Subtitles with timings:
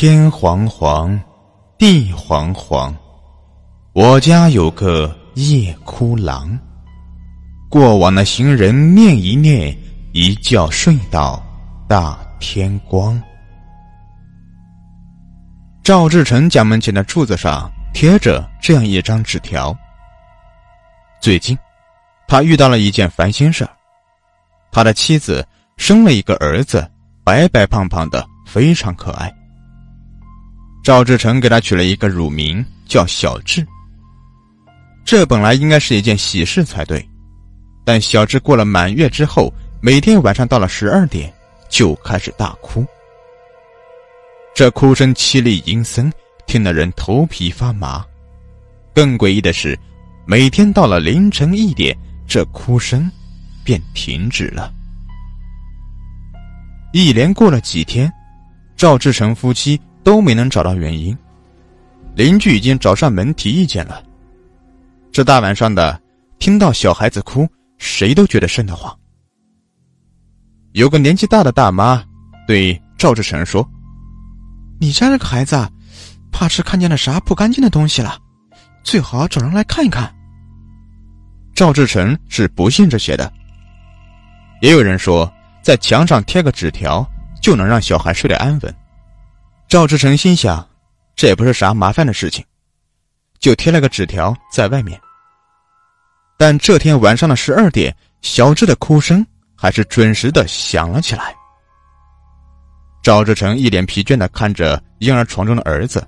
[0.00, 1.20] 天黄黄，
[1.76, 2.96] 地黄黄，
[3.94, 6.56] 我家有个夜哭郎。
[7.68, 9.76] 过往的行人念一念，
[10.12, 11.44] 一觉睡到
[11.88, 13.20] 大天光。
[15.82, 19.76] 赵志成家门前的柱子上贴着这样一张纸条。
[21.20, 21.58] 最近，
[22.28, 23.68] 他遇到了一件烦心事，
[24.70, 25.44] 他的妻子
[25.76, 26.88] 生了一个儿子，
[27.24, 29.34] 白白胖胖的，非常可爱。
[30.82, 33.66] 赵志成给他取了一个乳名叫小智。
[35.04, 37.06] 这本来应该是一件喜事才对，
[37.84, 41.32] 但小智过了满月之后，每天晚上到了十二点
[41.68, 42.84] 就开始大哭。
[44.54, 46.12] 这哭声凄厉阴森，
[46.46, 48.04] 听得人头皮发麻。
[48.94, 49.78] 更诡异的是，
[50.26, 53.10] 每天到了凌晨一点，这哭声
[53.62, 54.72] 便停止了。
[56.92, 58.12] 一连过了几天，
[58.76, 61.14] 赵志成夫妻都没能找到原因。
[62.14, 64.02] 邻居已经找上门提意见了。
[65.12, 66.00] 这大晚上的，
[66.38, 68.90] 听到小孩子哭，谁都觉得瘆得慌。
[70.72, 72.02] 有个年纪大的大妈
[72.46, 73.68] 对赵志成说。
[74.80, 75.68] 你家这个孩子，
[76.32, 78.18] 怕是看见了啥不干净的东西了，
[78.82, 80.10] 最好找人来看一看。
[81.54, 83.30] 赵志成是不信这些的。
[84.62, 87.06] 也有人说，在墙上贴个纸条
[87.42, 88.74] 就能让小孩睡得安稳。
[89.68, 90.66] 赵志成心想，
[91.14, 92.42] 这也不是啥麻烦的事情，
[93.38, 94.98] 就贴了个纸条在外面。
[96.38, 99.24] 但这天晚上的十二点，小智的哭声
[99.54, 101.34] 还是准时的响了起来。
[103.02, 106.06] 赵志成一脸疲倦的看着婴儿床中的儿子，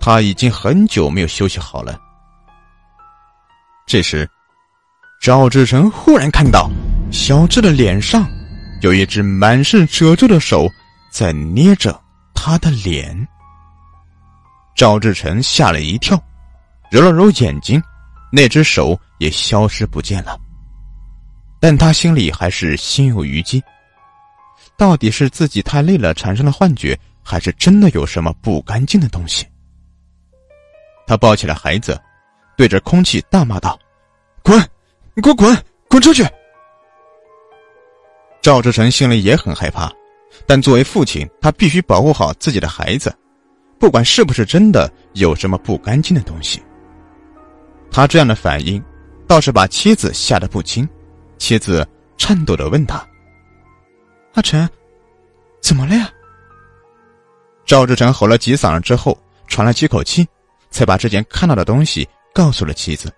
[0.00, 2.00] 他已经很久没有休息好了。
[3.86, 4.26] 这时，
[5.20, 6.70] 赵志成忽然看到
[7.12, 8.26] 小智的脸上
[8.80, 10.66] 有一只满是褶皱的手
[11.12, 12.00] 在捏着
[12.42, 13.28] 他的脸。
[14.74, 16.18] 赵志成吓了一跳，
[16.90, 17.82] 揉了揉眼睛，
[18.32, 20.40] 那只手也消失不见了。
[21.60, 23.62] 但他心里还是心有余悸。
[24.78, 29.46] 到底是自己太累了产生了幻觉，还是真的有什么不干净的东西？
[31.06, 32.00] 他抱起了孩子，
[32.56, 33.78] 对着空气大骂道
[34.42, 34.58] ：“滚！
[35.12, 35.64] 你给我滚！
[35.90, 36.26] 滚出去！”
[38.40, 39.92] 赵志成心里也很害怕，
[40.46, 43.14] 但作为父亲，他必须保护好自己的孩子，
[43.78, 46.62] 不管是不是真的有什么不干净的东西。
[47.90, 48.82] 他这样的反应，
[49.26, 50.88] 倒是把妻子吓得不轻。
[51.38, 51.86] 妻子
[52.16, 53.04] 颤抖的问他。
[54.34, 54.68] 阿成，
[55.60, 56.08] 怎么了呀？
[57.64, 60.26] 赵志成吼了几嗓子之后，喘了几口气，
[60.70, 63.12] 才把之前看到的东西告诉了妻子。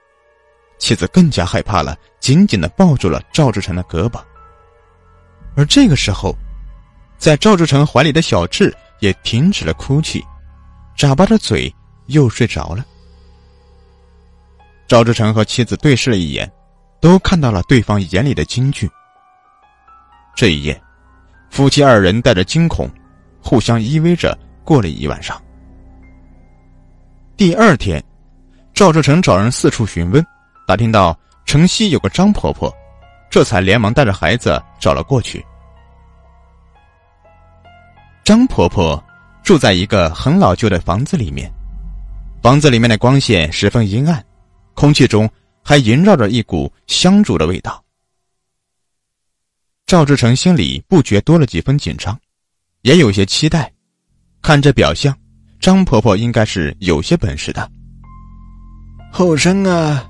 [0.78, 4.21] 妻子更加害怕了，紧紧的抱住了赵志成的胳膊。
[5.56, 6.34] 而这个时候，
[7.22, 10.25] 在赵志成怀里的小智也停止了哭泣，
[10.97, 11.72] 眨巴着嘴
[12.06, 12.84] 又睡着了。
[14.88, 16.50] 赵志成和妻子对视了一眼，
[17.00, 18.91] 都看到了对方眼里的惊惧。
[20.34, 20.83] 这一夜。
[21.49, 22.91] 夫妻二人带着惊恐，
[23.41, 25.41] 互相依偎着过了一晚上。
[27.37, 28.03] 第二天，
[28.75, 30.27] 赵志成找人四处询问，
[30.66, 31.16] 打听到
[31.47, 32.75] 城西有个张婆婆，
[33.31, 35.44] 这才连忙带着孩子找了过去。
[38.25, 39.03] 张婆婆
[39.43, 41.53] 住在一个很老旧的房子里面，
[42.41, 44.25] 房子里面的光线十分阴暗，
[44.75, 45.28] 空气中
[45.60, 47.83] 还萦绕着一股香烛的味道。
[49.87, 52.16] 赵志成心里不觉多了几分紧张，
[52.83, 53.71] 也有些期待。
[54.41, 55.16] 看这表象，
[55.60, 57.69] 张婆婆应该是有些本事的。
[59.10, 60.09] 后生啊，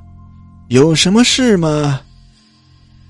[0.69, 2.03] 有什么事吗？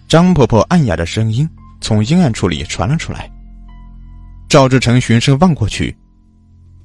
[0.06, 1.48] 张婆婆暗哑的声音
[1.80, 3.28] 从阴暗处里传了出来。
[4.52, 5.96] 赵志成循声望过去，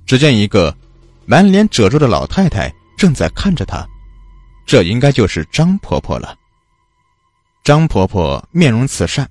[0.06, 0.74] 只见一个
[1.26, 3.86] 满脸褶皱的老太太正在看着他，
[4.66, 6.34] 这应该就是张婆婆了。
[7.66, 9.30] 张婆婆面容慈善。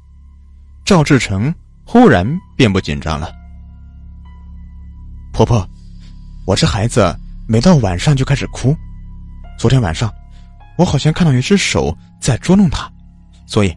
[0.84, 1.52] 赵志成
[1.86, 3.32] 忽然便不紧张了。
[5.32, 5.66] 婆婆，
[6.47, 7.18] 我这孩子
[7.48, 8.77] 每到晚上就开始哭，
[9.59, 10.12] 昨天晚上
[10.77, 12.86] 我好像看到一只手在捉弄他，
[13.47, 13.74] 所以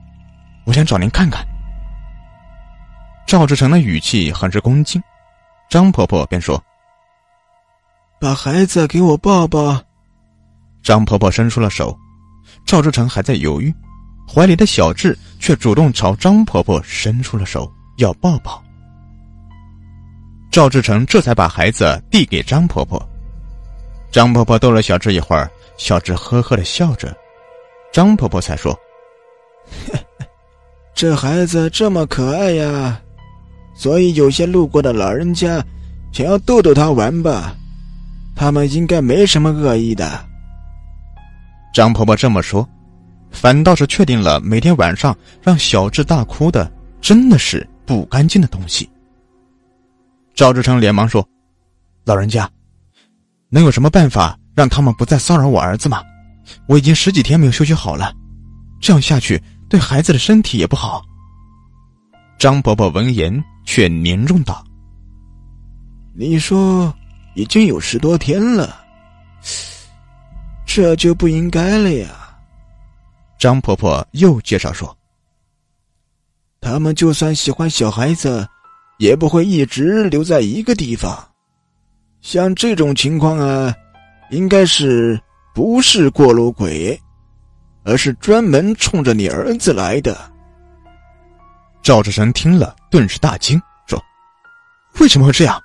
[0.66, 1.48] 我想找您看看。
[3.30, 5.00] 赵志成的语气很是恭敬，
[5.70, 6.60] 张婆婆便说
[8.20, 9.80] ：“把孩子给我抱抱。”
[10.82, 11.96] 张婆婆伸出了手，
[12.66, 13.72] 赵志成还在犹豫。
[14.28, 18.60] 怀里的小智却主动朝张婆婆伸出了手，要抱抱。
[20.50, 23.00] 赵志成这才把孩子递给张婆婆。
[24.12, 25.48] 张婆婆逗了小智一会儿，
[25.78, 27.16] 小智呵呵的笑着，
[27.94, 28.76] 张婆婆才说
[30.96, 33.00] ：“这孩子这么可爱呀，
[33.80, 35.64] 所以有些路过的老人家
[36.12, 37.56] 想要逗逗他玩吧。
[38.36, 40.26] 他们应该没什么恶意的。
[41.74, 42.68] 张婆婆这么说，
[43.32, 48.90] 反倒是确定了每天晚上让小智大哭的真的是不干净的东西。
[50.36, 51.26] 赵志成连忙说
[52.04, 52.50] ：“老人家，
[53.48, 56.04] 能有什么办法让他们不再骚扰我儿子吗？
[56.68, 58.14] 我已经十几天没有休息好了，
[58.82, 61.02] 这样下去对孩子的身体也不好。”
[62.40, 64.64] 张伯伯闻言却凝重道
[66.16, 66.92] ：“你说
[67.36, 68.80] 已经有十多天了。”
[70.66, 72.38] 这就不应该了呀！
[73.38, 74.98] 张婆婆又介绍说
[76.62, 78.48] ：“他们就算喜欢小孩子，
[79.00, 81.22] 也不会一直留在一个地方。
[82.22, 83.76] 像这种情况啊，
[84.32, 85.20] 应该是
[85.54, 86.98] 不是过路鬼，
[87.84, 90.18] 而是专门冲着你儿子来的。”
[91.90, 94.00] 赵志成听了，顿时大惊，说
[95.02, 95.60] ：“为什么会这样？”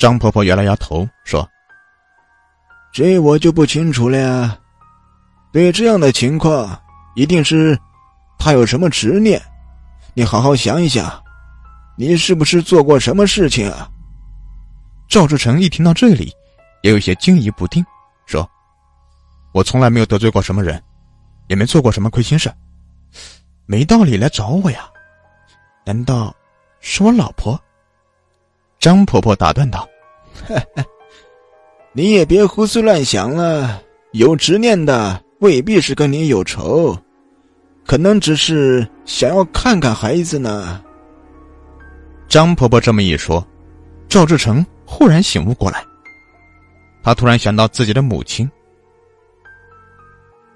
[0.00, 1.46] 张婆婆摇了摇头，说。
[2.90, 4.58] 这我就不清楚了呀。
[5.52, 6.80] 对这样的情况，
[7.14, 7.78] 一定是
[8.38, 9.38] 他有什么执念。
[10.14, 11.22] 你好好想一想，
[11.98, 13.90] 你是不是做过什么事情啊？
[15.06, 16.32] 赵志成一听到这里，
[16.82, 17.84] 也有些惊疑不定，
[18.24, 18.50] 说
[19.52, 20.82] ：“我从来没有得罪过什么人，
[21.48, 22.50] 也没做过什么亏心事，
[23.70, 24.88] 没道理来找我呀。
[25.84, 26.34] 难道
[26.80, 27.60] 是我老婆？”
[28.80, 29.86] 张婆婆打断道
[30.46, 30.82] ：“嘿嘿。”
[31.92, 33.82] 你也别胡思乱想了，
[34.12, 36.96] 有执念的未必是跟你有仇，
[37.84, 40.82] 可能只是想要看看孩子呢。
[42.28, 43.44] 张婆婆这么一说，
[44.08, 45.84] 赵志成忽然醒悟过来，
[47.02, 48.48] 他突然想到自己的母亲。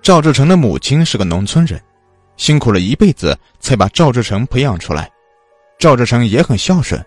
[0.01, 1.83] 赵志成的母亲是个农村人，
[2.37, 5.11] 辛苦了一辈子才把赵志成培养出来，
[5.79, 7.05] 赵志成也很孝顺，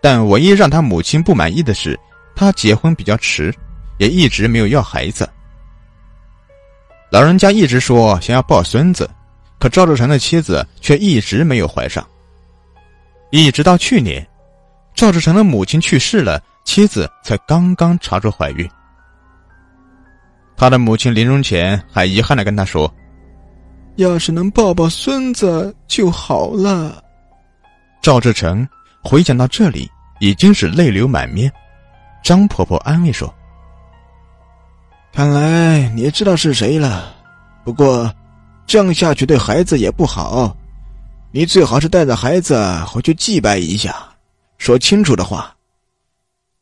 [0.00, 1.98] 但唯一让他母亲不满意的是。
[2.34, 3.52] 他结婚比较迟，
[3.98, 5.28] 也一直没有要孩子。
[7.10, 9.10] 老人家一直说想要抱孙子，
[9.58, 12.06] 可赵志成的妻子却一直没有怀上。
[13.30, 14.24] 一直到去年，
[14.94, 18.70] 赵志成的母亲去世了，妻子才刚刚查出怀孕。
[20.56, 22.92] 他的母亲临终前还遗憾的跟他说
[23.98, 27.04] ：“要是能抱抱孙子就好了。”
[28.00, 28.66] 赵志成
[29.02, 29.90] 回想到这里，
[30.20, 31.52] 已经是泪流满面。
[32.22, 33.32] 张婆婆安慰说
[35.12, 37.14] ：“看来你知道是谁了，
[37.64, 38.12] 不过
[38.66, 40.56] 这样下去对孩子也不好。
[41.32, 42.56] 你最好是带着孩子
[42.86, 43.94] 回去祭拜一下，
[44.58, 45.54] 说清楚的话。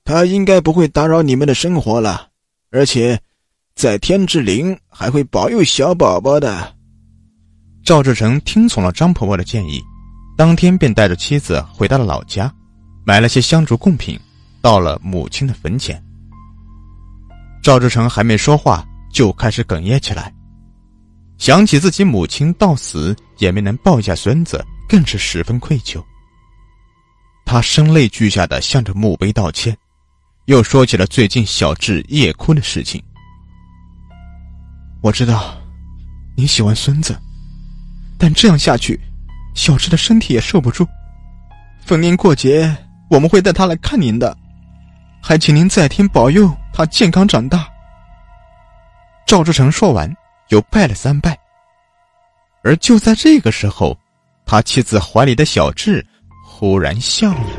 [0.04, 2.28] 他应该不会打扰你们的生活了，
[2.70, 3.20] 而且
[3.74, 6.74] 在天之灵还会保佑小宝宝的。”
[7.86, 9.80] 赵志成听从了张婆婆的建议，
[10.36, 12.52] 当天便带着妻子回到了老家，
[13.04, 14.18] 买了些香烛贡品。
[14.60, 16.02] 到了母亲的坟前，
[17.62, 20.34] 赵志成还没说话，就开始哽咽起来。
[21.38, 26.02] 想起自己母亲到死也没能抱一下孙子，更是十分愧疚。
[27.44, 29.76] 他声泪俱下的向着墓碑道歉，
[30.46, 33.00] 又说起了最近小智夜哭的事情。
[35.00, 35.56] 我知道
[36.36, 37.16] 你喜欢孙子，
[38.18, 38.98] 但这样下去，
[39.54, 40.86] 小智的身体也受不住。
[41.84, 42.74] 逢年过节，
[43.08, 44.36] 我们会带他来看您的。
[45.22, 47.68] 还请您在天保佑他健康长大。
[49.26, 50.12] 赵志成说完，
[50.50, 51.36] 又拜了三拜。
[52.62, 53.96] 而就在这个时候，
[54.44, 56.04] 他妻子怀里的小智
[56.44, 57.50] 忽然笑了，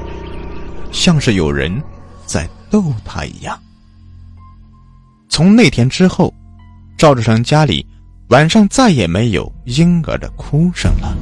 [0.91, 1.81] 像是有人
[2.25, 3.57] 在逗他一样。
[5.29, 6.33] 从那天之后，
[6.97, 7.85] 赵志成家里
[8.29, 11.15] 晚上再也没有婴儿的哭声了。